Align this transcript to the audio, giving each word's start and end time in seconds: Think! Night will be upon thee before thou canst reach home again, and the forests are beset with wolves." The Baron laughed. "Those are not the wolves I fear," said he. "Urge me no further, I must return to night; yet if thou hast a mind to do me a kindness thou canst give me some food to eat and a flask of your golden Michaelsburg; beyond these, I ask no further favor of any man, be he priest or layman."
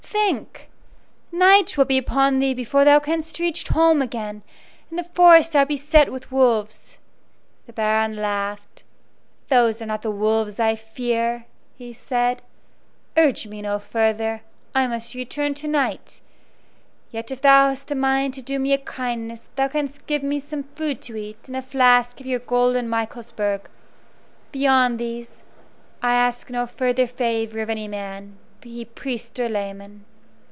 Think! 0.13 0.69
Night 1.31 1.77
will 1.77 1.85
be 1.85 1.97
upon 1.97 2.39
thee 2.39 2.53
before 2.53 2.83
thou 2.83 2.99
canst 2.99 3.39
reach 3.39 3.67
home 3.69 4.01
again, 4.01 4.41
and 4.89 4.99
the 4.99 5.05
forests 5.05 5.55
are 5.55 5.65
beset 5.65 6.11
with 6.11 6.29
wolves." 6.31 6.97
The 7.65 7.71
Baron 7.73 8.17
laughed. 8.17 8.83
"Those 9.47 9.81
are 9.81 9.85
not 9.85 10.01
the 10.01 10.11
wolves 10.11 10.59
I 10.59 10.75
fear," 10.75 11.45
said 11.93 12.41
he. 13.15 13.21
"Urge 13.21 13.47
me 13.47 13.61
no 13.61 13.79
further, 13.79 14.41
I 14.75 14.85
must 14.87 15.15
return 15.15 15.53
to 15.55 15.67
night; 15.69 16.19
yet 17.11 17.31
if 17.31 17.41
thou 17.41 17.69
hast 17.69 17.89
a 17.91 17.95
mind 17.95 18.33
to 18.33 18.41
do 18.41 18.59
me 18.59 18.73
a 18.73 18.77
kindness 18.79 19.47
thou 19.55 19.69
canst 19.69 20.07
give 20.07 20.23
me 20.23 20.41
some 20.41 20.63
food 20.75 21.01
to 21.03 21.15
eat 21.15 21.47
and 21.47 21.55
a 21.55 21.61
flask 21.61 22.19
of 22.19 22.25
your 22.25 22.39
golden 22.39 22.89
Michaelsburg; 22.89 23.61
beyond 24.51 24.99
these, 24.99 25.41
I 26.03 26.15
ask 26.15 26.49
no 26.49 26.65
further 26.65 27.07
favor 27.07 27.61
of 27.61 27.69
any 27.69 27.87
man, 27.87 28.37
be 28.61 28.69
he 28.75 28.85
priest 28.85 29.39
or 29.39 29.49
layman." 29.49 30.05